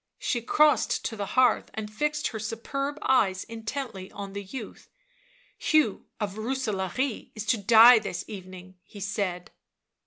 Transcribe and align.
She 0.17 0.41
crossed 0.41 1.05
to 1.05 1.15
the 1.15 1.27
hearth 1.37 1.69
and 1.75 1.93
fixed 1.93 2.29
her 2.29 2.39
superb 2.39 2.97
eyes 3.03 3.43
intently 3.43 4.11
on 4.13 4.33
the 4.33 4.41
youth." 4.43 4.89
Hugh 5.69 6.07
of 6.19 6.39
Rooselaare 6.39 7.29
is 7.35 7.45
to 7.45 7.57
die 7.59 7.99
this 7.99 8.25
evening/ 8.27 8.77
7 8.79 8.79
he 8.85 8.99
said. 8.99 9.51